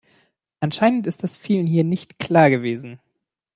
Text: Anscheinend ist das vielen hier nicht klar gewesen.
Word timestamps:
Anscheinend 0.61 1.05
ist 1.05 1.21
das 1.23 1.37
vielen 1.37 1.67
hier 1.67 1.83
nicht 1.83 2.17
klar 2.17 2.49
gewesen. 2.49 2.99